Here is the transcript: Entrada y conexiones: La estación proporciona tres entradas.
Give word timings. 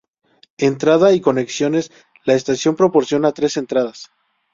Entrada 0.57 1.13
y 1.13 1.21
conexiones: 1.21 1.91
La 2.25 2.33
estación 2.33 2.75
proporciona 2.75 3.33
tres 3.33 3.55
entradas. 3.57 4.09